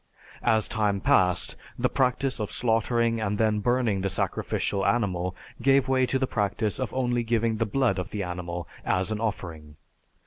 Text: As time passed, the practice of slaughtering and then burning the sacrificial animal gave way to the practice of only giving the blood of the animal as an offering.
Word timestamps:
As 0.41 0.67
time 0.67 0.99
passed, 0.99 1.55
the 1.77 1.87
practice 1.87 2.39
of 2.39 2.49
slaughtering 2.49 3.21
and 3.21 3.37
then 3.37 3.59
burning 3.59 4.01
the 4.01 4.09
sacrificial 4.09 4.83
animal 4.83 5.35
gave 5.61 5.87
way 5.87 6.07
to 6.07 6.17
the 6.17 6.25
practice 6.25 6.79
of 6.79 6.91
only 6.91 7.21
giving 7.21 7.57
the 7.57 7.67
blood 7.67 7.99
of 7.99 8.09
the 8.09 8.23
animal 8.23 8.67
as 8.83 9.11
an 9.11 9.19
offering. 9.21 9.75